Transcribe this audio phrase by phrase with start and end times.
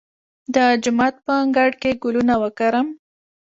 [0.55, 2.87] د جومات په انګړ کې ګلونه وکرم؟